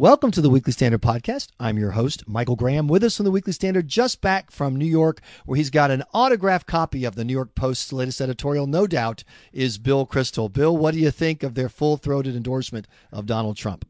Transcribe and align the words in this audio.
Welcome 0.00 0.30
to 0.30 0.40
the 0.40 0.48
Weekly 0.48 0.72
Standard 0.72 1.02
Podcast. 1.02 1.48
I'm 1.60 1.76
your 1.76 1.90
host, 1.90 2.26
Michael 2.26 2.56
Graham. 2.56 2.88
With 2.88 3.04
us 3.04 3.18
from 3.18 3.24
the 3.24 3.30
Weekly 3.30 3.52
Standard, 3.52 3.86
just 3.86 4.22
back 4.22 4.50
from 4.50 4.74
New 4.74 4.86
York, 4.86 5.20
where 5.44 5.58
he's 5.58 5.68
got 5.68 5.90
an 5.90 6.04
autographed 6.14 6.66
copy 6.66 7.04
of 7.04 7.16
the 7.16 7.22
New 7.22 7.34
York 7.34 7.54
Post's 7.54 7.92
latest 7.92 8.22
editorial, 8.22 8.66
no 8.66 8.86
doubt, 8.86 9.24
is 9.52 9.76
Bill 9.76 10.06
Kristol. 10.06 10.50
Bill, 10.50 10.74
what 10.74 10.94
do 10.94 11.00
you 11.00 11.10
think 11.10 11.42
of 11.42 11.54
their 11.54 11.68
full 11.68 11.98
throated 11.98 12.34
endorsement 12.34 12.88
of 13.12 13.26
Donald 13.26 13.58
Trump? 13.58 13.86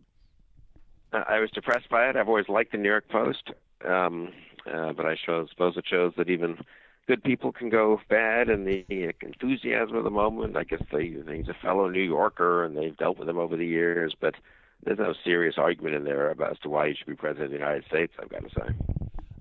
I 1.12 1.38
was 1.38 1.48
depressed 1.52 1.88
by 1.88 2.08
it. 2.08 2.16
I've 2.16 2.26
always 2.26 2.48
liked 2.48 2.72
the 2.72 2.78
New 2.78 2.88
York 2.88 3.08
Post, 3.08 3.52
um, 3.86 4.32
uh, 4.66 4.92
but 4.92 5.06
I 5.06 5.14
suppose 5.24 5.76
it 5.76 5.84
shows 5.88 6.12
that 6.16 6.28
even 6.28 6.58
good 7.06 7.22
people 7.22 7.52
can 7.52 7.68
go 7.68 8.00
bad, 8.08 8.48
and 8.48 8.66
the 8.66 8.84
enthusiasm 9.20 9.94
of 9.94 10.02
the 10.02 10.10
moment. 10.10 10.56
I 10.56 10.64
guess 10.64 10.82
they, 10.90 11.04
he's 11.04 11.48
a 11.48 11.56
fellow 11.62 11.88
New 11.88 12.02
Yorker, 12.02 12.64
and 12.64 12.76
they've 12.76 12.96
dealt 12.96 13.16
with 13.16 13.28
him 13.28 13.38
over 13.38 13.56
the 13.56 13.64
years, 13.64 14.12
but 14.20 14.34
there's 14.84 14.98
no 14.98 15.14
serious 15.24 15.56
argument 15.58 15.94
in 15.94 16.04
there 16.04 16.30
about 16.30 16.52
as 16.52 16.58
to 16.60 16.68
why 16.68 16.88
he 16.88 16.94
should 16.94 17.06
be 17.06 17.14
president 17.14 17.46
of 17.46 17.50
the 17.52 17.58
United 17.58 17.84
States. 17.86 18.12
I've 18.20 18.28
got 18.28 18.42
to 18.42 18.50
say. 18.50 18.74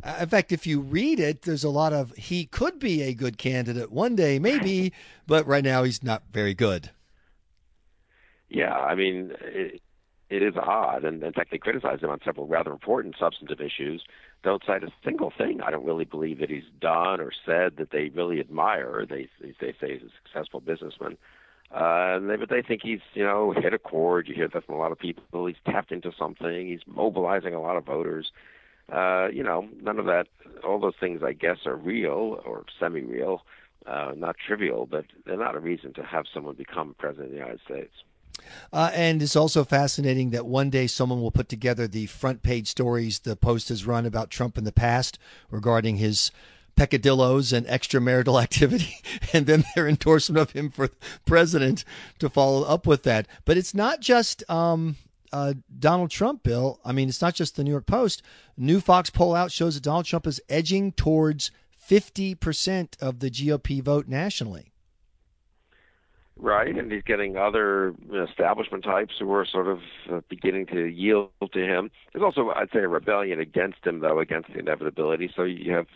Uh, 0.03 0.17
in 0.21 0.29
fact, 0.29 0.51
if 0.51 0.65
you 0.65 0.79
read 0.79 1.19
it, 1.19 1.41
there's 1.41 1.63
a 1.63 1.69
lot 1.69 1.93
of 1.93 2.13
he 2.15 2.45
could 2.45 2.79
be 2.79 3.01
a 3.01 3.13
good 3.13 3.37
candidate 3.37 3.91
one 3.91 4.15
day, 4.15 4.39
maybe, 4.39 4.93
but 5.27 5.45
right 5.45 5.63
now 5.63 5.83
he's 5.83 6.03
not 6.03 6.23
very 6.31 6.53
good. 6.53 6.89
Yeah, 8.49 8.73
I 8.73 8.95
mean, 8.95 9.33
it, 9.41 9.81
it 10.29 10.41
is 10.41 10.55
odd, 10.55 11.03
and 11.03 11.21
in 11.21 11.33
fact, 11.33 11.51
they 11.51 11.57
criticize 11.57 12.01
him 12.01 12.09
on 12.09 12.19
several 12.23 12.47
rather 12.47 12.71
important 12.71 13.15
substantive 13.19 13.59
issues. 13.59 14.03
Don't 14.43 14.63
cite 14.65 14.83
a 14.83 14.91
single 15.03 15.31
thing 15.37 15.61
I 15.61 15.69
don't 15.69 15.85
really 15.85 16.05
believe 16.05 16.39
that 16.39 16.49
he's 16.49 16.63
done 16.79 17.19
or 17.19 17.31
said 17.45 17.77
that 17.77 17.91
they 17.91 18.09
really 18.09 18.39
admire. 18.39 19.05
They 19.07 19.27
they 19.41 19.73
say 19.79 19.93
he's 19.93 20.03
a 20.03 20.11
successful 20.23 20.61
businessman. 20.61 21.17
Uh, 21.71 22.17
they, 22.19 22.35
but 22.35 22.49
they 22.49 22.61
think 22.61 22.81
he's, 22.83 22.99
you 23.13 23.23
know, 23.23 23.51
hit 23.51 23.73
a 23.73 23.79
chord. 23.79 24.27
You 24.27 24.35
hear 24.35 24.47
that 24.47 24.65
from 24.65 24.75
a 24.75 24.77
lot 24.79 24.91
of 24.91 24.99
people. 24.99 25.45
He's 25.45 25.55
tapped 25.65 25.91
into 25.91 26.11
something. 26.17 26.67
He's 26.67 26.81
mobilizing 26.87 27.53
a 27.53 27.61
lot 27.61 27.77
of 27.77 27.85
voters. 27.85 28.31
Uh, 28.91 29.27
you 29.31 29.43
know, 29.43 29.67
none 29.81 29.99
of 29.99 30.05
that. 30.05 30.27
All 30.63 30.79
those 30.79 30.95
things, 30.99 31.21
I 31.23 31.33
guess, 31.33 31.57
are 31.65 31.75
real 31.75 32.41
or 32.43 32.65
semi-real, 32.79 33.43
uh, 33.85 34.13
not 34.15 34.35
trivial, 34.45 34.87
but 34.87 35.05
they're 35.25 35.37
not 35.37 35.55
a 35.55 35.59
reason 35.59 35.93
to 35.93 36.03
have 36.03 36.25
someone 36.33 36.55
become 36.55 36.95
president 36.97 37.27
of 37.27 37.31
the 37.33 37.37
United 37.37 37.59
States. 37.65 37.93
Uh, 38.71 38.89
and 38.93 39.21
it's 39.21 39.35
also 39.35 39.63
fascinating 39.63 40.31
that 40.31 40.45
one 40.45 40.69
day 40.69 40.87
someone 40.87 41.21
will 41.21 41.31
put 41.31 41.49
together 41.49 41.87
the 41.87 42.05
front 42.07 42.41
page 42.41 42.67
stories 42.67 43.19
the 43.19 43.35
Post 43.35 43.69
has 43.69 43.85
run 43.85 44.05
about 44.05 44.29
Trump 44.29 44.57
in 44.57 44.63
the 44.63 44.71
past 44.71 45.19
regarding 45.51 45.97
his 45.97 46.31
peccadillos 46.79 47.51
and 47.51 47.67
extramarital 47.67 48.41
activity, 48.41 48.95
and 49.33 49.45
then 49.45 49.65
their 49.75 49.87
endorsement 49.87 50.39
of 50.39 50.51
him 50.51 50.71
for 50.71 50.89
president 51.25 51.83
to 52.19 52.29
follow 52.29 52.63
up 52.63 52.87
with 52.87 53.03
that. 53.03 53.27
But 53.43 53.57
it's 53.57 53.73
not 53.73 53.99
just 53.99 54.49
um, 54.49 54.95
uh, 55.33 55.55
Donald 55.77 56.09
Trump, 56.09 56.41
Bill. 56.41 56.79
I 56.85 56.93
mean, 56.93 57.09
it's 57.09 57.21
not 57.21 57.35
just 57.35 57.57
the 57.57 57.65
New 57.65 57.71
York 57.71 57.85
Post. 57.85 58.23
New 58.55 58.79
Fox 58.79 59.09
poll 59.09 59.35
out 59.35 59.51
shows 59.51 59.75
that 59.75 59.83
Donald 59.83 60.05
Trump 60.05 60.25
is 60.25 60.41
edging 60.47 60.93
towards 60.93 61.51
50% 61.85 63.01
of 63.01 63.19
the 63.19 63.29
GOP 63.29 63.81
vote 63.83 64.07
nationally. 64.07 64.71
Right, 66.41 66.73
and 66.73 66.89
he's 66.89 67.03
getting 67.03 67.35
other 67.35 67.93
establishment 68.29 68.85
types 68.85 69.15
who 69.19 69.29
are 69.33 69.45
sort 69.45 69.67
of 69.67 69.79
uh, 70.09 70.21
beginning 70.29 70.67
to 70.67 70.85
yield 70.85 71.31
to 71.51 71.59
him. 71.59 71.91
There's 72.13 72.23
also, 72.23 72.51
I'd 72.51 72.71
say, 72.71 72.79
a 72.79 72.87
rebellion 72.87 73.41
against 73.41 73.85
him, 73.85 73.99
though, 73.99 74.19
against 74.19 74.53
the 74.53 74.59
inevitability. 74.59 75.29
So 75.35 75.43
you 75.43 75.73
have 75.73 75.87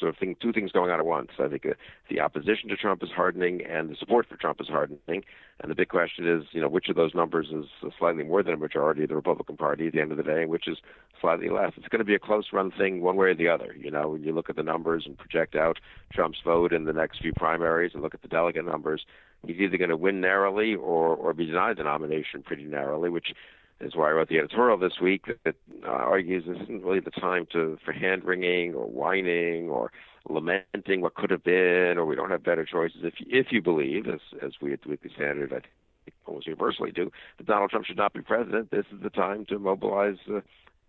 sort 0.00 0.10
of 0.10 0.16
thing, 0.16 0.34
two 0.40 0.52
things 0.52 0.72
going 0.72 0.90
on 0.90 0.98
at 0.98 1.06
once. 1.06 1.30
I 1.38 1.48
think 1.48 1.66
uh, 1.66 1.74
the 2.08 2.20
opposition 2.20 2.68
to 2.70 2.76
Trump 2.76 3.02
is 3.02 3.10
hardening, 3.14 3.64
and 3.64 3.90
the 3.90 3.96
support 3.96 4.26
for 4.28 4.36
Trump 4.36 4.60
is 4.60 4.66
hardening. 4.66 5.22
And 5.60 5.70
the 5.70 5.74
big 5.74 5.90
question 5.90 6.26
is, 6.26 6.46
you 6.52 6.60
know, 6.60 6.68
which 6.68 6.88
of 6.88 6.96
those 6.96 7.14
numbers 7.14 7.48
is 7.52 7.66
slightly 7.98 8.24
more 8.24 8.42
than 8.42 8.54
a 8.54 8.56
majority 8.56 9.02
of 9.02 9.10
the 9.10 9.14
Republican 9.14 9.56
Party 9.56 9.86
at 9.86 9.92
the 9.92 10.00
end 10.00 10.10
of 10.10 10.16
the 10.16 10.24
day, 10.24 10.46
which 10.46 10.66
is 10.66 10.78
slightly 11.20 11.50
less. 11.50 11.72
It's 11.76 11.88
going 11.88 11.98
to 12.00 12.04
be 12.04 12.14
a 12.14 12.18
close-run 12.18 12.72
thing, 12.72 13.02
one 13.02 13.16
way 13.16 13.28
or 13.28 13.34
the 13.34 13.48
other. 13.48 13.76
You 13.78 13.90
know, 13.90 14.08
when 14.08 14.24
you 14.24 14.32
look 14.32 14.48
at 14.50 14.56
the 14.56 14.62
numbers 14.62 15.04
and 15.06 15.18
project 15.18 15.54
out 15.54 15.78
Trump's 16.12 16.40
vote 16.42 16.72
in 16.72 16.84
the 16.84 16.92
next 16.94 17.20
few 17.20 17.32
primaries, 17.34 17.92
and 17.92 18.02
look 18.02 18.14
at 18.14 18.22
the 18.22 18.28
delegate 18.28 18.64
numbers, 18.64 19.04
he's 19.46 19.60
either 19.60 19.76
going 19.76 19.90
to 19.90 19.96
win 19.96 20.20
narrowly 20.20 20.74
or 20.74 21.14
or 21.14 21.34
be 21.34 21.46
denied 21.46 21.76
the 21.76 21.84
nomination 21.84 22.42
pretty 22.42 22.64
narrowly, 22.64 23.10
which 23.10 23.32
is 23.80 23.96
why 23.96 24.08
I 24.08 24.12
wrote 24.12 24.28
the 24.28 24.38
editorial 24.38 24.76
this 24.78 25.00
week 25.00 25.26
that 25.44 25.54
uh, 25.84 25.88
argues 25.88 26.44
this 26.46 26.58
isn't 26.62 26.82
really 26.82 27.00
the 27.00 27.10
time 27.10 27.46
to 27.52 27.78
for 27.84 27.92
hand 27.92 28.24
wringing 28.24 28.74
or 28.74 28.86
whining 28.86 29.68
or 29.68 29.90
lamenting 30.28 31.00
what 31.00 31.14
could 31.14 31.30
have 31.30 31.42
been 31.42 31.96
or 31.98 32.04
we 32.04 32.14
don't 32.14 32.30
have 32.30 32.42
better 32.42 32.64
choices. 32.64 33.00
If 33.02 33.14
if 33.20 33.46
you 33.50 33.62
believe, 33.62 34.06
as 34.06 34.20
as 34.42 34.52
we 34.60 34.72
at 34.72 34.82
the 34.82 34.90
Weekly 34.90 35.10
Standard, 35.14 35.52
I 35.52 35.60
think 36.04 36.14
almost 36.26 36.46
universally 36.46 36.92
do, 36.92 37.10
that 37.38 37.46
Donald 37.46 37.70
Trump 37.70 37.86
should 37.86 37.96
not 37.96 38.12
be 38.12 38.20
president, 38.20 38.70
this 38.70 38.86
is 38.92 39.00
the 39.02 39.10
time 39.10 39.46
to 39.46 39.58
mobilize 39.58 40.18
uh, 40.28 40.40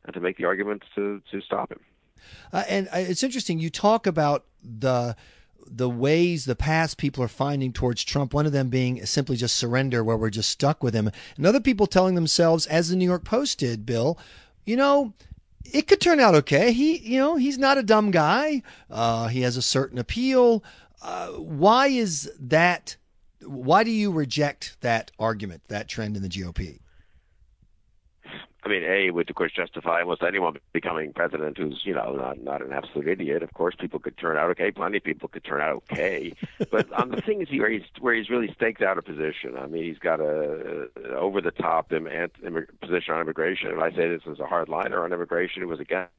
and 0.05 0.13
to 0.13 0.19
make 0.19 0.37
the 0.37 0.45
arguments 0.45 0.85
to 0.95 1.21
to 1.31 1.41
stop 1.41 1.71
him. 1.71 1.79
Uh, 2.53 2.63
and 2.69 2.87
uh, 2.89 2.97
it's 2.97 3.23
interesting. 3.23 3.59
You 3.59 3.69
talk 3.69 4.05
about 4.05 4.45
the 4.63 5.15
the 5.67 5.89
ways 5.89 6.45
the 6.45 6.55
past 6.55 6.97
people 6.97 7.23
are 7.23 7.29
finding 7.29 7.73
towards 7.73 8.03
Trump, 8.03 8.33
one 8.33 8.45
of 8.45 8.51
them 8.51 8.69
being 8.69 9.05
simply 9.05 9.35
just 9.35 9.55
surrender, 9.55 10.03
where 10.03 10.17
we're 10.17 10.29
just 10.29 10.49
stuck 10.49 10.83
with 10.83 10.93
him. 10.93 11.09
And 11.37 11.45
other 11.45 11.59
people 11.59 11.87
telling 11.87 12.15
themselves, 12.15 12.67
as 12.67 12.89
the 12.89 12.95
New 12.95 13.05
York 13.05 13.23
Post 13.23 13.59
did, 13.59 13.85
Bill, 13.85 14.17
you 14.65 14.75
know, 14.75 15.13
it 15.65 15.87
could 15.87 16.01
turn 16.01 16.19
out 16.19 16.35
okay. 16.35 16.71
He, 16.71 16.97
you 16.97 17.19
know, 17.19 17.35
he's 17.35 17.57
not 17.57 17.77
a 17.77 17.83
dumb 17.83 18.11
guy. 18.11 18.63
Uh, 18.89 19.27
he 19.27 19.41
has 19.41 19.57
a 19.57 19.61
certain 19.61 19.97
appeal. 19.97 20.63
Uh, 21.01 21.29
why 21.29 21.87
is 21.87 22.31
that? 22.39 22.95
Why 23.43 23.83
do 23.83 23.91
you 23.91 24.11
reject 24.11 24.77
that 24.81 25.11
argument, 25.17 25.63
that 25.67 25.87
trend 25.87 26.15
in 26.15 26.21
the 26.21 26.29
GOP? 26.29 26.79
I 28.71 28.79
mean, 28.79 28.89
A 28.89 29.11
would 29.11 29.29
of 29.29 29.35
course 29.35 29.51
justify 29.51 30.01
almost 30.01 30.23
anyone 30.23 30.57
becoming 30.71 31.11
president 31.11 31.57
who's 31.57 31.81
you 31.83 31.93
know 31.93 32.13
not 32.13 32.41
not 32.41 32.61
an 32.61 32.71
absolute 32.71 33.07
idiot. 33.07 33.43
Of 33.43 33.53
course, 33.53 33.75
people 33.77 33.99
could 33.99 34.17
turn 34.17 34.37
out 34.37 34.49
okay. 34.51 34.71
Plenty 34.71 34.97
of 34.97 35.03
people 35.03 35.27
could 35.27 35.43
turn 35.43 35.59
out 35.61 35.83
okay. 35.91 36.33
but 36.71 36.91
on 36.93 37.09
the 37.09 37.21
things 37.21 37.49
where 37.51 37.69
he's 37.69 37.83
where 37.99 38.13
he's 38.13 38.29
really 38.29 38.51
staked 38.53 38.81
out 38.81 38.97
a 38.97 39.01
position. 39.01 39.57
I 39.57 39.67
mean, 39.67 39.83
he's 39.83 39.99
got 39.99 40.21
a, 40.21 40.87
a 41.03 41.09
over 41.09 41.41
the 41.41 41.51
top 41.51 41.91
Im, 41.91 42.07
Im, 42.07 42.65
position 42.79 43.13
on 43.13 43.21
immigration. 43.21 43.71
And 43.71 43.81
I 43.81 43.89
say 43.91 44.07
this 44.07 44.21
as 44.29 44.39
a 44.39 44.43
hardliner 44.43 45.03
on 45.03 45.11
immigration. 45.11 45.61
It 45.61 45.67
was 45.67 45.79
against 45.81 46.11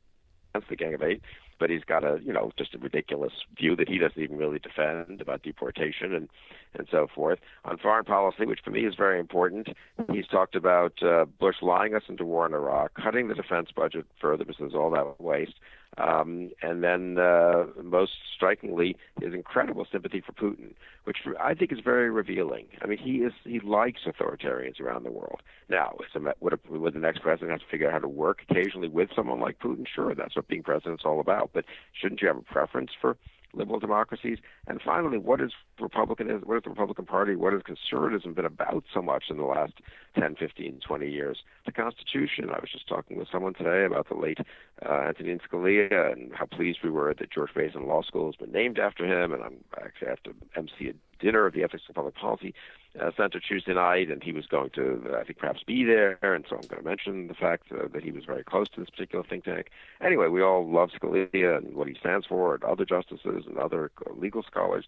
the 0.69 0.77
Gang 0.77 0.95
of 0.95 1.03
Eight 1.03 1.23
but 1.62 1.71
he's 1.71 1.84
got 1.84 2.03
a 2.03 2.19
you 2.25 2.33
know 2.33 2.50
just 2.59 2.75
a 2.75 2.78
ridiculous 2.78 3.33
view 3.56 3.77
that 3.77 3.89
he 3.89 3.97
doesn't 3.97 4.21
even 4.21 4.37
really 4.37 4.59
defend 4.59 5.21
about 5.21 5.45
deportation 5.45 6.12
and 6.12 6.28
and 6.75 6.89
so 6.91 7.06
forth. 7.15 7.39
On 7.65 7.78
foreign 7.78 8.05
policy, 8.05 8.45
which 8.47 8.59
for 8.65 8.73
me 8.73 8.84
is 8.84 8.97
very 8.97 9.21
important, 9.21 9.69
he's 10.11 10.27
talked 10.27 10.56
about 10.56 11.01
uh, 11.05 11.25
Bush 11.39 11.62
lying 11.62 11.95
us 11.95 12.03
into 12.09 12.25
war 12.25 12.47
in 12.47 12.53
Iraq, 12.53 12.95
cutting 12.95 13.28
the 13.28 13.34
defense 13.37 13.69
budget 13.71 14.06
further 14.21 14.45
because 14.45 14.59
there's 14.59 14.75
all 14.75 14.91
that 14.91 15.21
waste, 15.21 15.55
um, 15.98 16.50
and 16.62 16.82
then 16.82 17.19
uh, 17.19 17.64
most 17.82 18.12
strikingly, 18.34 18.97
his 19.20 19.34
incredible 19.34 19.86
sympathy 19.91 20.22
for 20.25 20.32
Putin, 20.32 20.75
which 21.04 21.19
I 21.38 21.54
think 21.54 21.70
is 21.70 21.80
very 21.84 22.10
revealing. 22.10 22.66
I 22.80 22.86
mean, 22.86 22.98
he 22.98 23.19
is 23.19 23.32
he 23.44 23.60
likes 23.60 24.00
authoritarians 24.06 24.80
around 24.80 25.04
the 25.04 25.10
world. 25.10 25.42
Now, 25.69 25.97
would, 26.41 26.54
a, 26.54 26.58
would 26.70 26.94
the 26.94 26.98
next 26.98 27.20
president 27.20 27.50
have 27.50 27.60
to 27.60 27.66
figure 27.70 27.88
out 27.88 27.92
how 27.92 27.98
to 27.98 28.08
work 28.08 28.41
occasionally 28.48 28.88
with 28.88 29.10
someone 29.14 29.41
like 29.41 29.58
Putin? 29.58 29.86
Sure, 29.86 30.14
that's 30.14 30.34
what 30.34 30.48
being 30.48 30.62
president's 30.62 31.04
all 31.04 31.20
about. 31.20 31.50
But 31.53 31.66
shouldn't 31.92 32.22
you 32.22 32.28
have 32.28 32.38
a 32.38 32.42
preference 32.42 32.91
for 32.98 33.19
liberal 33.54 33.78
democracies? 33.78 34.38
And 34.66 34.80
finally, 34.82 35.19
what 35.19 35.41
is 35.42 35.53
Republicanism? 35.78 36.42
What 36.48 36.56
is 36.56 36.62
the 36.64 36.70
Republican 36.70 37.04
Party? 37.04 37.36
What 37.36 37.53
has 37.53 37.62
conservatism 37.62 38.32
been 38.32 38.47
about 38.47 38.84
so 38.94 39.03
much 39.03 39.24
in 39.28 39.36
the 39.36 39.44
last 39.44 39.74
10, 40.15 40.37
15, 40.37 40.81
20 40.87 41.11
years? 41.11 41.39
The 41.67 41.73
Constitution. 41.73 42.50
I 42.50 42.59
was 42.61 42.71
just 42.71 42.89
talking 42.89 43.19
with 43.19 43.28
someone 43.31 43.55
today 43.55 43.84
about 43.84 44.09
the 44.09 44.15
late 44.15 44.39
uh, 44.84 45.09
Antonin 45.09 45.41
Scalia 45.41 46.12
and 46.12 46.33
how 46.34 46.47
pleased 46.47 46.81
we 46.83 46.91
were 46.91 47.15
that 47.15 47.31
George 47.31 47.50
Mason 47.55 47.87
Law 47.87 48.03
School 48.03 48.27
has 48.27 48.37
been 48.37 48.53
named 48.53 48.78
after 48.78 49.05
him. 49.06 49.33
And 49.33 49.43
I'm 49.43 49.65
actually 49.81 50.09
have 50.09 50.22
to 50.25 50.34
MC 50.56 50.89
a 50.89 50.95
dinner 51.22 51.47
of 51.47 51.55
the 51.55 51.62
Ethics 51.62 51.84
and 51.87 51.95
Public 51.95 52.15
Policy 52.17 52.55
uh, 53.01 53.11
Center 53.17 53.41
Tuesday 53.41 53.75
night, 53.75 54.11
and 54.11 54.22
he 54.22 54.33
was 54.33 54.47
going 54.47 54.71
to, 54.71 55.03
uh, 55.12 55.19
I 55.19 55.25
think, 55.25 55.39
perhaps 55.39 55.62
be 55.67 55.84
there. 55.84 56.19
And 56.22 56.45
so 56.49 56.56
I'm 56.56 56.69
going 56.69 56.83
to 56.83 56.89
mention 56.89 57.28
the 57.28 57.34
fact 57.34 57.72
uh, 57.72 57.89
that 57.93 58.03
he 58.03 58.11
was 58.11 58.25
very 58.25 58.45
close 58.45 58.69
to 58.71 58.81
this 58.81 58.91
particular 58.91 59.25
think 59.25 59.45
tank. 59.45 59.71
Anyway, 60.04 60.28
we 60.28 60.42
all 60.42 60.69
love 60.69 60.91
Scalia 60.91 61.57
and 61.57 61.75
what 61.75 61.89
he 61.89 61.95
stands 61.98 62.27
for, 62.27 62.54
and 62.54 62.65
other 62.65 62.84
justices 62.84 63.45
and 63.47 63.57
other 63.57 63.91
legal 64.15 64.42
scholars. 64.42 64.84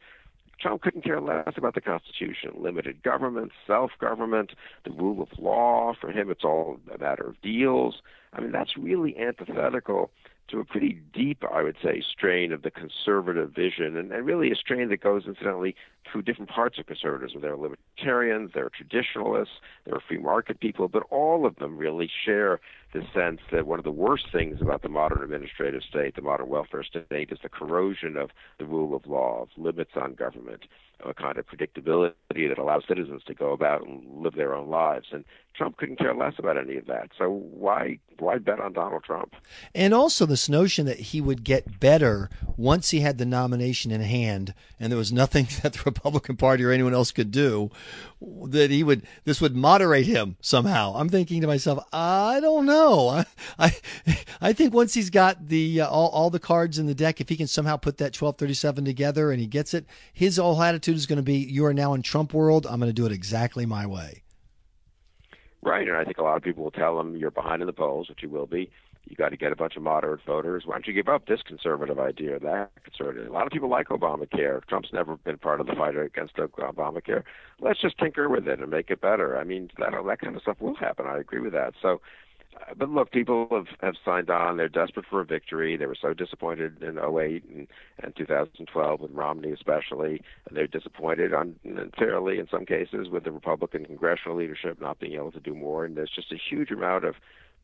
Trump 0.60 0.82
couldn't 0.82 1.02
care 1.02 1.20
less 1.20 1.54
about 1.56 1.74
the 1.74 1.80
Constitution, 1.80 2.52
limited 2.56 3.02
government, 3.02 3.52
self 3.66 3.92
government, 4.00 4.52
the 4.84 4.90
rule 4.90 5.22
of 5.22 5.38
law. 5.38 5.94
For 6.00 6.10
him, 6.10 6.30
it's 6.30 6.44
all 6.44 6.80
a 6.92 6.98
matter 6.98 7.26
of 7.26 7.40
deals. 7.42 8.02
I 8.32 8.40
mean, 8.40 8.52
that's 8.52 8.76
really 8.76 9.16
antithetical 9.18 10.10
to 10.48 10.60
a 10.60 10.64
pretty 10.64 11.00
deep, 11.12 11.42
I 11.50 11.62
would 11.62 11.76
say, 11.82 12.02
strain 12.02 12.52
of 12.52 12.62
the 12.62 12.70
conservative 12.70 13.52
vision, 13.52 13.96
and, 13.96 14.12
and 14.12 14.26
really 14.26 14.50
a 14.50 14.54
strain 14.54 14.88
that 14.90 15.00
goes, 15.00 15.24
incidentally, 15.26 15.74
through 16.10 16.22
different 16.22 16.50
parts 16.50 16.78
of 16.78 16.86
conservatism. 16.86 17.40
There 17.40 17.54
are 17.54 17.56
libertarians, 17.56 18.50
there 18.52 18.66
are 18.66 18.70
traditionalists, 18.70 19.54
there 19.84 19.94
are 19.94 20.02
free 20.06 20.18
market 20.18 20.60
people, 20.60 20.88
but 20.88 21.04
all 21.10 21.46
of 21.46 21.56
them 21.56 21.78
really 21.78 22.10
share 22.24 22.60
the 22.94 23.02
sense 23.12 23.40
that 23.50 23.66
one 23.66 23.80
of 23.80 23.84
the 23.84 23.90
worst 23.90 24.26
things 24.32 24.62
about 24.62 24.82
the 24.82 24.88
modern 24.88 25.22
administrative 25.22 25.82
state, 25.82 26.14
the 26.14 26.22
modern 26.22 26.48
welfare 26.48 26.84
state, 26.84 27.30
is 27.32 27.38
the 27.42 27.48
corrosion 27.48 28.16
of 28.16 28.30
the 28.58 28.64
rule 28.64 28.94
of 28.94 29.04
law, 29.06 29.42
of 29.42 29.48
limits 29.56 29.90
on 29.96 30.14
government, 30.14 30.62
of 31.00 31.10
a 31.10 31.14
kind 31.14 31.36
of 31.36 31.44
predictability 31.46 32.14
that 32.48 32.58
allows 32.58 32.84
citizens 32.86 33.22
to 33.26 33.34
go 33.34 33.52
about 33.52 33.84
and 33.84 34.22
live 34.22 34.36
their 34.36 34.54
own 34.54 34.68
lives. 34.68 35.08
And 35.10 35.24
Trump 35.54 35.76
couldn't 35.76 35.98
care 35.98 36.14
less 36.14 36.34
about 36.38 36.56
any 36.56 36.76
of 36.76 36.86
that. 36.86 37.10
So 37.18 37.30
why 37.30 37.98
why 38.18 38.38
bet 38.38 38.60
on 38.60 38.72
Donald 38.72 39.02
Trump? 39.02 39.34
And 39.74 39.92
also 39.92 40.24
this 40.24 40.48
notion 40.48 40.86
that 40.86 40.98
he 40.98 41.20
would 41.20 41.42
get 41.42 41.80
better 41.80 42.30
once 42.56 42.90
he 42.90 43.00
had 43.00 43.18
the 43.18 43.24
nomination 43.24 43.90
in 43.90 44.00
hand, 44.00 44.54
and 44.78 44.90
there 44.92 44.98
was 44.98 45.12
nothing 45.12 45.48
that 45.62 45.74
the 45.74 45.82
Republican 45.84 46.36
Party 46.36 46.64
or 46.64 46.70
anyone 46.70 46.94
else 46.94 47.10
could 47.10 47.30
do, 47.30 47.70
that 48.20 48.70
he 48.70 48.82
would 48.82 49.02
this 49.24 49.40
would 49.40 49.56
moderate 49.56 50.06
him 50.06 50.36
somehow. 50.40 50.94
I'm 50.96 51.08
thinking 51.08 51.40
to 51.40 51.46
myself, 51.46 51.84
I 51.92 52.40
don't 52.40 52.66
know. 52.66 52.83
I 52.84 53.24
I, 53.58 53.76
I 54.40 54.52
think 54.52 54.74
once 54.74 54.94
he's 54.94 55.10
got 55.10 55.48
the 55.48 55.82
uh, 55.82 55.88
all, 55.88 56.08
all 56.08 56.30
the 56.30 56.38
cards 56.38 56.78
in 56.78 56.86
the 56.86 56.94
deck, 56.94 57.20
if 57.20 57.28
he 57.28 57.36
can 57.36 57.46
somehow 57.46 57.76
put 57.76 57.98
that 57.98 58.14
1237 58.20 58.84
together 58.84 59.30
and 59.30 59.40
he 59.40 59.46
gets 59.46 59.74
it, 59.74 59.86
his 60.12 60.36
whole 60.36 60.60
attitude 60.62 60.96
is 60.96 61.06
going 61.06 61.18
to 61.18 61.22
be, 61.22 61.36
"You 61.36 61.64
are 61.66 61.74
now 61.74 61.94
in 61.94 62.02
Trump 62.02 62.34
world. 62.34 62.66
I'm 62.66 62.80
going 62.80 62.90
to 62.90 62.92
do 62.92 63.06
it 63.06 63.12
exactly 63.12 63.66
my 63.66 63.86
way." 63.86 64.22
Right, 65.62 65.88
and 65.88 65.96
I 65.96 66.04
think 66.04 66.18
a 66.18 66.22
lot 66.22 66.36
of 66.36 66.42
people 66.42 66.62
will 66.62 66.70
tell 66.70 67.00
him 67.00 67.16
you're 67.16 67.30
behind 67.30 67.62
in 67.62 67.66
the 67.66 67.72
polls, 67.72 68.08
which 68.08 68.22
you 68.22 68.28
will 68.28 68.46
be. 68.46 68.70
You 69.06 69.16
got 69.16 69.30
to 69.30 69.36
get 69.36 69.52
a 69.52 69.56
bunch 69.56 69.76
of 69.76 69.82
moderate 69.82 70.20
voters. 70.26 70.64
Why 70.64 70.74
don't 70.74 70.86
you 70.86 70.94
give 70.94 71.08
up 71.08 71.26
this 71.26 71.42
conservative 71.42 71.98
idea, 71.98 72.38
that 72.38 72.70
conservative? 72.84 73.28
A 73.28 73.32
lot 73.32 73.46
of 73.46 73.52
people 73.52 73.68
like 73.68 73.88
Obamacare. 73.88 74.64
Trump's 74.66 74.92
never 74.92 75.16
been 75.16 75.36
part 75.36 75.60
of 75.60 75.66
the 75.66 75.74
fight 75.74 75.96
against 75.96 76.36
Obamacare. 76.36 77.22
Let's 77.60 77.80
just 77.80 77.98
tinker 77.98 78.28
with 78.28 78.48
it 78.48 78.60
and 78.60 78.70
make 78.70 78.90
it 78.90 79.00
better. 79.02 79.36
I 79.36 79.44
mean, 79.44 79.70
that 79.78 79.92
that 80.06 80.20
kind 80.20 80.36
of 80.36 80.42
stuff 80.42 80.60
will 80.60 80.74
happen. 80.74 81.06
I 81.06 81.18
agree 81.18 81.40
with 81.40 81.52
that. 81.52 81.74
So 81.82 82.00
but 82.76 82.90
look, 82.90 83.10
people 83.10 83.48
have, 83.50 83.66
have 83.80 83.94
signed 84.04 84.30
on. 84.30 84.56
They're 84.56 84.68
desperate 84.68 85.06
for 85.08 85.20
a 85.20 85.24
victory. 85.24 85.76
They 85.76 85.86
were 85.86 85.96
so 86.00 86.14
disappointed 86.14 86.82
in 86.82 86.98
08 86.98 87.44
and, 87.44 87.66
and 88.02 88.16
2012 88.16 89.00
with 89.00 89.10
Romney, 89.12 89.52
especially. 89.52 90.22
And 90.48 90.56
they're 90.56 90.66
disappointed, 90.66 91.32
unfairly 91.32 92.38
in 92.38 92.48
some 92.50 92.66
cases, 92.66 93.08
with 93.08 93.24
the 93.24 93.32
Republican 93.32 93.84
congressional 93.84 94.36
leadership 94.36 94.80
not 94.80 94.98
being 95.00 95.14
able 95.14 95.32
to 95.32 95.40
do 95.40 95.54
more. 95.54 95.84
And 95.84 95.96
there's 95.96 96.12
just 96.14 96.32
a 96.32 96.38
huge 96.38 96.70
amount 96.70 97.04
of 97.04 97.16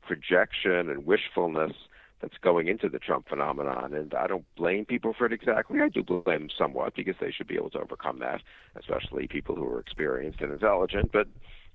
projection 0.03 0.89
and 0.91 1.07
wishfulness 1.07 1.73
that's 2.21 2.37
going 2.39 2.69
into 2.69 2.89
the 2.89 2.99
Trump 2.99 3.29
phenomenon. 3.29 3.95
And 3.95 4.13
I 4.15 4.27
don't 4.27 4.45
blame 4.57 4.85
people 4.85 5.15
for 5.17 5.27
it 5.27 5.33
exactly. 5.33 5.81
I 5.81 5.89
do 5.89 6.03
blame 6.03 6.23
them 6.25 6.49
somewhat 6.57 6.95
because 6.95 7.17
they 7.21 7.31
should 7.31 7.47
be 7.47 7.57
able 7.57 7.71
to 7.71 7.81
overcome 7.81 8.19
that, 8.21 8.43
especially 8.77 9.27
people 9.27 9.55
who 9.55 9.67
are 9.69 9.81
experienced 9.81 10.41
and 10.41 10.53
intelligent. 10.53 11.13
But 11.13 11.29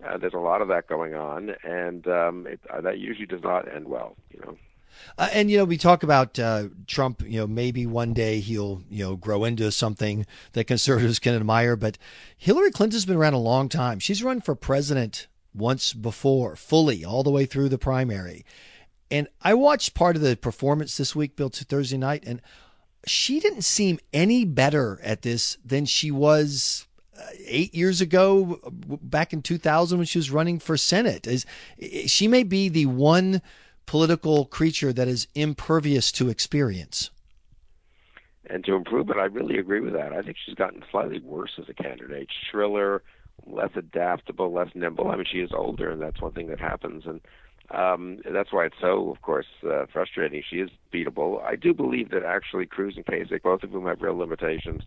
uh, 0.06 0.18
there's 0.18 0.34
a 0.34 0.40
lot 0.40 0.62
of 0.62 0.68
that 0.68 0.88
going 0.88 1.14
on, 1.14 1.56
and 1.64 2.08
um, 2.08 2.48
it, 2.48 2.60
uh, 2.72 2.82
that 2.82 3.00
usually 3.00 3.26
does 3.26 3.44
not 3.44 3.74
end 3.74 3.88
well. 3.88 4.16
You 4.32 4.42
know. 4.42 4.58
Uh, 5.18 5.30
and 5.34 5.52
you 5.52 5.58
know, 5.58 5.66
we 5.66 5.78
talk 5.78 6.04
about 6.04 6.38
uh, 6.38 6.66
Trump. 6.88 7.22
You 7.26 7.40
know, 7.40 7.48
maybe 7.48 7.86
one 7.86 8.14
day 8.14 8.40
he'll 8.40 8.84
you 8.90 9.04
know 9.04 9.16
grow 9.16 9.44
into 9.44 9.72
something 9.72 10.26
that 10.54 10.66
conservatives 10.66 11.20
can 11.20 11.36
admire. 11.36 11.76
But 11.76 11.98
Hillary 12.38 12.72
Clinton's 12.72 13.06
been 13.06 13.18
around 13.18 13.34
a 13.34 13.40
long 13.40 13.70
time. 13.70 14.00
She's 14.00 14.24
run 14.24 14.42
for 14.42 14.56
president 14.56 15.28
once 15.54 15.94
before, 15.94 16.56
fully 16.56 17.06
all 17.06 17.24
the 17.24 17.32
way 17.32 17.46
through 17.46 17.70
the 17.70 17.78
primary. 17.78 18.46
And 19.12 19.28
I 19.42 19.54
watched 19.54 19.94
part 19.94 20.16
of 20.16 20.22
the 20.22 20.36
performance 20.36 20.98
this 20.98 21.16
week, 21.16 21.36
Bill, 21.36 21.50
to 21.52 21.64
Thursday 21.64 21.98
night, 21.98 22.24
and 22.26 22.42
she 23.06 23.40
didn't 23.40 23.64
seem 23.64 24.00
any 24.14 24.46
better 24.46 25.00
at 25.04 25.22
this 25.22 25.58
than 25.64 25.86
she 25.86 26.10
was 26.10 26.88
uh, 27.18 27.24
eight 27.46 27.76
years 27.76 28.02
ago, 28.02 28.60
back 29.02 29.32
in 29.32 29.42
2000 29.42 29.98
when 29.98 30.08
she 30.08 30.18
was 30.18 30.32
running 30.32 30.60
for 30.60 30.76
Senate. 30.76 31.28
Is 31.28 31.46
she 32.08 32.28
may 32.28 32.44
be 32.44 32.68
the 32.68 32.88
one 32.88 33.42
political 33.86 34.46
creature 34.46 34.92
that 34.92 35.08
is 35.08 35.28
impervious 35.36 36.12
to 36.14 36.30
experience. 36.30 37.12
And 38.48 38.64
to 38.66 38.76
improve 38.76 39.10
it, 39.10 39.18
I 39.18 39.26
really 39.26 39.58
agree 39.58 39.80
with 39.80 39.94
that. 39.94 40.14
I 40.14 40.22
think 40.22 40.38
she's 40.44 40.56
gotten 40.56 40.84
slightly 40.92 41.20
worse 41.20 41.52
as 41.58 41.70
a 41.70 41.74
candidate, 41.74 42.30
shriller, 42.52 43.02
less 43.46 43.72
adaptable, 43.76 44.52
less 44.52 44.70
nimble. 44.76 45.10
I 45.10 45.16
mean, 45.16 45.26
she 45.32 45.40
is 45.40 45.52
older, 45.52 45.92
and 45.92 46.02
that's 46.02 46.22
one 46.22 46.34
thing 46.34 46.48
that 46.48 46.60
happens. 46.60 47.06
And 47.06 47.22
um, 47.72 48.20
that's 48.32 48.54
why 48.54 48.66
it's 48.66 48.76
so, 48.80 49.12
of 49.12 49.22
course, 49.22 49.48
uh, 49.68 49.86
frustrating. 49.92 50.44
She 50.48 50.58
is 50.58 50.70
beatable. 50.94 51.44
I 51.44 51.56
do 51.56 51.74
believe 51.74 52.12
that 52.12 52.24
actually 52.24 52.66
Cruz 52.66 52.96
and 52.96 53.06
Kasich, 53.06 53.42
both 53.42 53.64
of 53.64 53.72
whom 53.72 53.86
have 53.86 54.02
real 54.02 54.18
limitations, 54.18 54.84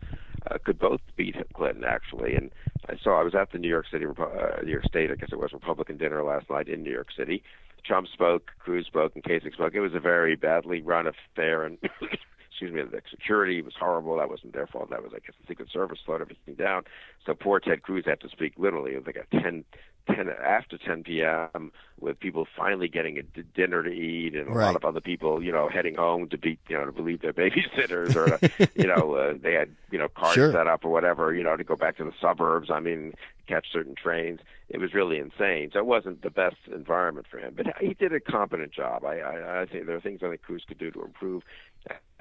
uh, 0.50 0.58
could 0.64 0.78
both 0.78 1.00
beat 1.16 1.36
Clinton 1.54 1.84
actually. 1.84 2.34
And 2.34 2.50
I 2.88 2.94
saw 3.02 3.20
I 3.20 3.24
was 3.24 3.34
at 3.34 3.52
the 3.52 3.58
New 3.58 3.68
York 3.68 3.86
City, 3.90 4.06
uh, 4.06 4.62
New 4.62 4.70
York 4.70 4.84
State, 4.84 5.10
I 5.10 5.16
guess 5.16 5.30
it 5.32 5.38
was 5.38 5.52
Republican 5.52 5.98
dinner 5.98 6.22
last 6.22 6.48
night 6.50 6.68
in 6.68 6.82
New 6.82 6.92
York 6.92 7.08
City. 7.16 7.42
Trump 7.84 8.08
spoke, 8.12 8.50
Cruz 8.58 8.86
spoke, 8.86 9.12
and 9.14 9.24
Kasich 9.24 9.54
spoke. 9.54 9.74
It 9.74 9.80
was 9.80 9.94
a 9.94 10.00
very 10.00 10.36
badly 10.36 10.82
run 10.82 11.06
affair, 11.06 11.64
and 11.64 11.78
excuse 12.50 12.72
me, 12.74 12.82
the 12.82 13.00
security 13.10 13.62
was 13.62 13.74
horrible. 13.78 14.16
That 14.16 14.28
wasn't 14.28 14.52
their 14.52 14.66
fault. 14.66 14.90
That 14.90 15.02
was, 15.02 15.12
I 15.14 15.20
guess, 15.20 15.34
the 15.40 15.46
Secret 15.46 15.68
Service 15.72 15.98
slowed 16.04 16.20
everything 16.20 16.54
down. 16.54 16.82
So 17.24 17.34
poor 17.34 17.60
Ted 17.60 17.82
Cruz 17.82 18.04
had 18.06 18.20
to 18.20 18.28
speak 18.28 18.54
literally. 18.58 18.92
It 18.92 18.98
was 18.98 19.06
like 19.06 19.26
a 19.32 19.40
10, 19.40 19.64
10 20.06 20.28
after 20.28 20.78
10 20.78 21.04
p.m. 21.04 21.72
with 22.00 22.18
people 22.18 22.46
finally 22.56 22.88
getting 22.88 23.18
a 23.18 23.22
d- 23.22 23.44
dinner 23.54 23.82
to 23.82 23.90
eat 23.90 24.34
and 24.34 24.48
a 24.48 24.52
right. 24.52 24.66
lot 24.66 24.76
of 24.76 24.84
other 24.84 25.00
people, 25.00 25.42
you 25.42 25.52
know, 25.52 25.68
heading 25.68 25.94
home 25.94 26.28
to 26.28 26.38
be, 26.38 26.58
you 26.68 26.76
know, 26.76 26.86
to 26.86 26.92
believe 26.92 27.20
their 27.20 27.32
babysitters 27.34 28.14
or, 28.14 28.38
to, 28.38 28.68
you 28.74 28.86
know, 28.86 29.14
uh, 29.14 29.34
they 29.40 29.52
had, 29.52 29.70
you 29.90 29.98
know, 29.98 30.08
cars 30.08 30.34
sure. 30.34 30.52
set 30.52 30.66
up 30.66 30.84
or 30.84 30.90
whatever, 30.90 31.34
you 31.34 31.42
know, 31.42 31.56
to 31.56 31.64
go 31.64 31.76
back 31.76 31.96
to 31.98 32.04
the 32.04 32.12
suburbs. 32.20 32.70
I 32.70 32.80
mean, 32.80 33.14
catch 33.48 33.66
certain 33.72 33.94
trains. 33.94 34.40
It 34.68 34.78
was 34.78 34.94
really 34.94 35.18
insane. 35.18 35.70
So 35.72 35.78
it 35.78 35.86
wasn't 35.86 36.22
the 36.22 36.30
best 36.30 36.56
environment 36.72 37.26
for 37.30 37.38
him, 37.38 37.54
but 37.56 37.66
he 37.80 37.94
did 37.94 38.12
a 38.12 38.20
competent 38.20 38.72
job. 38.72 39.04
I, 39.04 39.18
I, 39.18 39.62
I 39.62 39.66
think 39.66 39.86
there 39.86 39.96
are 39.96 40.00
things 40.00 40.20
I 40.22 40.28
think 40.28 40.42
Cruz 40.42 40.64
could 40.68 40.78
do 40.78 40.90
to 40.90 41.02
improve 41.02 41.42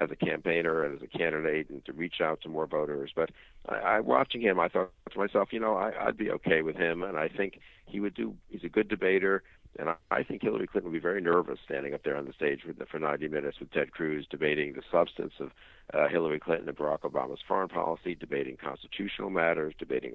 as 0.00 0.10
a 0.10 0.16
campaigner 0.16 0.84
and 0.84 0.96
as 0.96 1.02
a 1.02 1.18
candidate 1.18 1.68
and 1.70 1.84
to 1.84 1.92
reach 1.92 2.20
out 2.22 2.40
to 2.42 2.48
more 2.48 2.66
voters. 2.66 3.10
But 3.14 3.30
I, 3.68 3.76
I 3.76 4.00
watching 4.00 4.40
him, 4.40 4.58
I 4.60 4.68
thought 4.68 4.90
to 5.10 5.18
myself, 5.18 5.48
you 5.52 5.60
know, 5.60 5.74
I, 5.74 5.92
I'd 6.06 6.16
be 6.16 6.30
okay 6.30 6.62
with 6.62 6.76
him, 6.76 7.02
and 7.02 7.18
I 7.18 7.28
think 7.28 7.60
he 7.86 8.00
would 8.00 8.14
do. 8.14 8.34
He's 8.48 8.64
a 8.64 8.68
good 8.68 8.88
debater, 8.88 9.42
and 9.78 9.90
I, 10.10 10.22
think 10.22 10.42
Hillary 10.42 10.66
Clinton 10.66 10.90
would 10.90 10.96
be 10.96 11.02
very 11.02 11.20
nervous 11.20 11.58
standing 11.64 11.94
up 11.94 12.02
there 12.04 12.16
on 12.16 12.26
the 12.26 12.32
stage 12.32 12.60
for 12.90 12.98
90 12.98 13.28
minutes 13.28 13.60
with 13.60 13.70
Ted 13.72 13.92
Cruz 13.92 14.26
debating 14.30 14.72
the 14.72 14.82
substance 14.90 15.34
of 15.40 15.50
uh, 15.94 16.08
Hillary 16.08 16.40
Clinton 16.40 16.68
and 16.68 16.76
Barack 16.76 17.00
Obama's 17.00 17.40
foreign 17.46 17.68
policy, 17.68 18.14
debating 18.14 18.56
constitutional 18.56 19.30
matters, 19.30 19.74
debating 19.78 20.14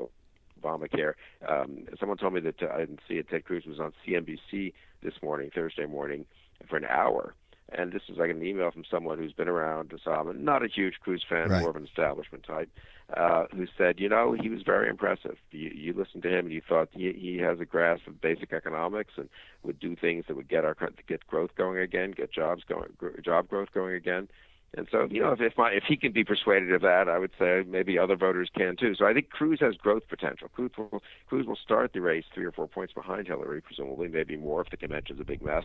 Obamacare. 0.63 1.13
Um, 1.47 1.85
someone 1.99 2.17
told 2.17 2.33
me 2.33 2.41
that 2.41 2.61
uh, 2.61 2.67
I 2.73 2.79
didn't 2.79 3.01
see 3.07 3.15
it. 3.15 3.29
Ted 3.29 3.45
Cruz 3.45 3.65
was 3.65 3.79
on 3.79 3.93
CNBC 4.05 4.73
this 5.01 5.13
morning, 5.21 5.51
Thursday 5.53 5.85
morning, 5.85 6.25
for 6.69 6.77
an 6.77 6.85
hour 6.85 7.35
and 7.75 7.91
this 7.91 8.01
is 8.09 8.17
like 8.17 8.29
an 8.29 8.43
email 8.45 8.71
from 8.71 8.83
someone 8.89 9.17
who's 9.17 9.33
been 9.33 9.47
around 9.47 9.89
Osama, 9.89 10.37
not 10.37 10.63
a 10.63 10.67
huge 10.67 10.95
Cruz 10.99 11.23
fan, 11.27 11.49
right. 11.49 11.61
more 11.61 11.69
of 11.69 11.75
an 11.75 11.85
establishment 11.85 12.43
type, 12.43 12.69
uh, 13.15 13.45
who 13.55 13.67
said, 13.77 13.99
you 13.99 14.09
know, 14.09 14.33
he 14.39 14.49
was 14.49 14.61
very 14.63 14.89
impressive. 14.89 15.37
You, 15.51 15.71
you 15.73 15.93
listened 15.93 16.23
to 16.23 16.29
him 16.29 16.45
and 16.45 16.53
you 16.53 16.61
thought 16.67 16.89
he, 16.91 17.11
he 17.13 17.37
has 17.37 17.59
a 17.59 17.65
grasp 17.65 18.07
of 18.07 18.21
basic 18.21 18.53
economics 18.53 19.13
and 19.17 19.29
would 19.63 19.79
do 19.79 19.95
things 19.95 20.25
that 20.27 20.35
would 20.35 20.49
get 20.49 20.65
our 20.65 20.75
get 21.07 21.25
growth 21.27 21.51
going 21.55 21.79
again, 21.79 22.11
get 22.11 22.31
jobs 22.31 22.63
going, 22.67 22.91
job 23.23 23.47
growth 23.47 23.69
going 23.73 23.95
again. 23.95 24.27
And 24.75 24.87
so, 24.91 25.07
you 25.09 25.21
know, 25.21 25.31
if 25.31 25.41
if, 25.41 25.57
my, 25.57 25.69
if 25.71 25.83
he 25.87 25.95
can 25.95 26.11
be 26.11 26.23
persuaded 26.23 26.73
of 26.73 26.81
that, 26.81 27.07
I 27.07 27.19
would 27.19 27.31
say 27.37 27.63
maybe 27.67 27.99
other 27.99 28.15
voters 28.15 28.49
can 28.55 28.75
too. 28.75 28.95
So 28.95 29.05
I 29.05 29.13
think 29.13 29.29
Cruz 29.29 29.59
has 29.59 29.75
growth 29.75 30.07
potential. 30.09 30.47
Cruz 30.47 30.71
will 30.75 31.03
Cruz 31.27 31.45
will 31.45 31.57
start 31.57 31.93
the 31.93 32.01
race 32.01 32.25
three 32.33 32.45
or 32.45 32.51
four 32.51 32.67
points 32.67 32.91
behind 32.91 33.27
Hillary, 33.27 33.61
presumably, 33.61 34.07
maybe 34.07 34.35
more 34.35 34.61
if 34.61 34.71
the 34.71 34.77
convention's 34.77 35.19
a 35.19 35.23
big 35.23 35.43
mess. 35.43 35.63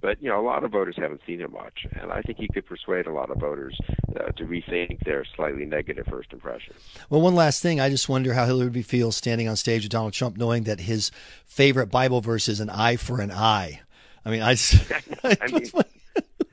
But 0.00 0.20
you 0.20 0.28
know, 0.28 0.40
a 0.40 0.42
lot 0.42 0.64
of 0.64 0.72
voters 0.72 0.96
haven't 0.98 1.20
seen 1.24 1.40
him 1.40 1.52
much, 1.52 1.86
and 1.92 2.10
I 2.10 2.22
think 2.22 2.38
he 2.38 2.48
could 2.48 2.66
persuade 2.66 3.06
a 3.06 3.12
lot 3.12 3.30
of 3.30 3.38
voters 3.38 3.78
uh, 4.16 4.32
to 4.32 4.44
rethink 4.44 5.04
their 5.04 5.24
slightly 5.36 5.64
negative 5.64 6.06
first 6.06 6.32
impression. 6.32 6.74
Well, 7.08 7.20
one 7.20 7.36
last 7.36 7.62
thing, 7.62 7.80
I 7.80 7.88
just 7.88 8.08
wonder 8.08 8.34
how 8.34 8.46
Hillary 8.46 8.70
would 8.70 8.86
feel 8.86 9.12
standing 9.12 9.46
on 9.46 9.54
stage 9.54 9.84
with 9.84 9.92
Donald 9.92 10.12
Trump, 10.12 10.36
knowing 10.36 10.64
that 10.64 10.80
his 10.80 11.12
favorite 11.46 11.86
Bible 11.86 12.20
verse 12.20 12.48
is 12.48 12.58
an 12.58 12.70
eye 12.70 12.96
for 12.96 13.20
an 13.20 13.30
eye. 13.30 13.82
I 14.24 14.30
mean, 14.30 14.42
I. 14.42 14.56
I, 15.24 15.36
I 15.40 15.46
mean, 15.52 15.70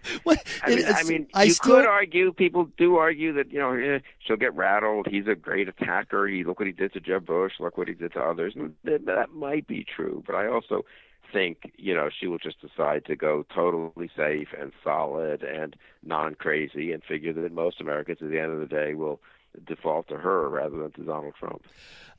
what? 0.24 0.44
I 0.64 0.76
mean, 0.76 0.86
I 0.88 1.04
mean, 1.04 1.28
I 1.34 1.44
you 1.44 1.52
still, 1.52 1.76
could 1.76 1.86
argue. 1.86 2.34
People 2.34 2.70
do 2.78 2.98
argue 2.98 3.34
that 3.34 3.52
you 3.52 3.60
know 3.60 3.74
eh, 3.74 4.00
she'll 4.20 4.38
get 4.38 4.56
rattled. 4.56 5.08
He's 5.10 5.28
a 5.28 5.36
great 5.36 5.68
attacker. 5.68 6.28
He 6.28 6.44
look 6.44 6.60
what 6.60 6.68
he 6.68 6.74
did 6.74 6.94
to 6.94 7.00
Jeb 7.00 7.26
Bush. 7.26 7.54
Look 7.60 7.78
what 7.78 7.88
he 7.88 7.94
did 7.94 8.14
to 8.14 8.20
others. 8.20 8.54
And 8.56 8.74
that, 8.84 9.06
that 9.06 9.34
might 9.34 9.68
be 9.68 9.84
true, 9.84 10.24
but 10.26 10.36
I 10.36 10.48
also 10.48 10.86
think 11.34 11.74
you 11.78 11.94
know 11.94 12.10
she 12.10 12.28
will 12.28 12.38
just 12.38 12.62
decide 12.62 13.06
to 13.06 13.16
go 13.16 13.46
totally 13.54 14.10
safe 14.16 14.50
and 14.60 14.72
solid 14.84 15.44
and 15.44 15.76
non-crazy, 16.04 16.92
and 16.92 17.04
figure 17.04 17.34
that 17.34 17.52
most 17.52 17.82
Americans 17.82 18.20
at 18.22 18.30
the 18.30 18.40
end 18.40 18.52
of 18.52 18.60
the 18.60 18.66
day 18.66 18.94
will 18.94 19.20
default 19.66 20.08
to 20.10 20.18
her 20.18 20.50
rather 20.50 20.78
than 20.78 20.92
to 20.92 21.04
Donald 21.04 21.34
Trump. 21.40 21.64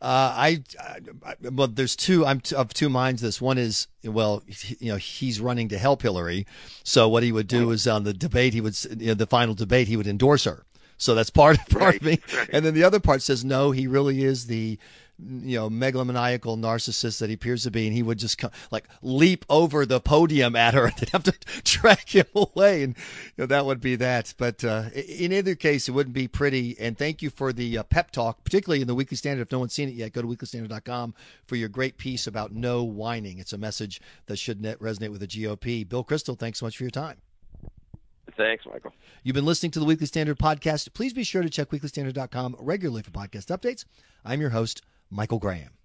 Uh, 0.00 0.32
I, 0.36 0.62
I, 0.80 1.34
well, 1.50 1.66
there's 1.66 1.96
two. 1.96 2.24
I'm 2.24 2.40
t- 2.40 2.54
of 2.54 2.72
two 2.72 2.88
minds. 2.88 3.20
This 3.20 3.40
one 3.40 3.58
is 3.58 3.88
well, 4.04 4.44
he, 4.46 4.76
you 4.78 4.92
know, 4.92 4.96
he's 4.96 5.40
running 5.40 5.68
to 5.70 5.78
help 5.78 6.02
Hillary, 6.02 6.46
so 6.84 7.08
what 7.08 7.24
he 7.24 7.32
would 7.32 7.48
do 7.48 7.70
is 7.72 7.86
on 7.88 8.04
the 8.04 8.12
debate, 8.12 8.54
he 8.54 8.60
would 8.60 8.76
you 8.96 9.08
know, 9.08 9.14
the 9.14 9.26
final 9.26 9.54
debate, 9.54 9.88
he 9.88 9.96
would 9.96 10.06
endorse 10.06 10.44
her. 10.44 10.64
So 10.98 11.14
that's 11.16 11.30
part 11.30 11.58
part 11.68 11.82
right, 11.82 11.96
of 11.96 12.02
me. 12.02 12.20
Right. 12.36 12.50
And 12.52 12.64
then 12.64 12.74
the 12.74 12.84
other 12.84 13.00
part 13.00 13.22
says 13.22 13.44
no, 13.44 13.72
he 13.72 13.88
really 13.88 14.22
is 14.22 14.46
the 14.46 14.78
you 15.18 15.58
know 15.58 15.68
megalomaniacal 15.68 16.58
narcissist 16.58 17.18
that 17.18 17.28
he 17.28 17.34
appears 17.34 17.64
to 17.64 17.70
be, 17.70 17.86
and 17.86 17.96
he 17.96 18.02
would 18.02 18.18
just 18.18 18.38
come, 18.38 18.50
like 18.70 18.88
leap 19.02 19.44
over 19.48 19.84
the 19.84 20.00
podium 20.00 20.56
at 20.56 20.74
her, 20.74 20.84
and 20.86 20.94
they'd 20.96 21.10
have 21.10 21.24
to 21.24 21.34
drag 21.64 22.08
him 22.08 22.26
away, 22.34 22.82
and 22.82 22.96
you 23.36 23.42
know, 23.42 23.46
that 23.46 23.66
would 23.66 23.80
be 23.80 23.96
that. 23.96 24.34
But 24.38 24.64
uh, 24.64 24.90
in 24.94 25.32
either 25.32 25.54
case, 25.54 25.88
it 25.88 25.92
wouldn't 25.92 26.14
be 26.14 26.28
pretty. 26.28 26.76
And 26.78 26.96
thank 26.96 27.22
you 27.22 27.30
for 27.30 27.52
the 27.52 27.78
uh, 27.78 27.82
pep 27.84 28.10
talk, 28.10 28.44
particularly 28.44 28.80
in 28.80 28.86
the 28.86 28.94
Weekly 28.94 29.16
Standard. 29.16 29.42
If 29.42 29.52
no 29.52 29.58
one's 29.58 29.72
seen 29.72 29.88
it 29.88 29.94
yet, 29.94 30.12
go 30.12 30.22
to 30.22 30.28
weeklystandard.com 30.28 31.14
for 31.46 31.56
your 31.56 31.68
great 31.68 31.98
piece 31.98 32.26
about 32.26 32.52
no 32.52 32.84
whining. 32.84 33.38
It's 33.38 33.52
a 33.52 33.58
message 33.58 34.00
that 34.26 34.36
should 34.36 34.62
resonate 34.62 35.10
with 35.10 35.20
the 35.20 35.26
GOP. 35.26 35.88
Bill 35.88 36.04
Kristol, 36.04 36.38
thanks 36.38 36.60
so 36.60 36.66
much 36.66 36.76
for 36.76 36.84
your 36.84 36.90
time. 36.90 37.18
Thanks, 38.36 38.64
Michael. 38.66 38.92
You've 39.24 39.34
been 39.34 39.44
listening 39.44 39.72
to 39.72 39.80
the 39.80 39.84
Weekly 39.84 40.06
Standard 40.06 40.38
podcast. 40.38 40.92
Please 40.94 41.12
be 41.12 41.24
sure 41.24 41.42
to 41.42 41.50
check 41.50 41.70
weeklystandard.com 41.70 42.56
regularly 42.60 43.02
for 43.02 43.10
podcast 43.10 43.46
updates. 43.46 43.84
I'm 44.24 44.40
your 44.40 44.50
host, 44.50 44.82
Michael 45.10 45.38
Graham. 45.38 45.77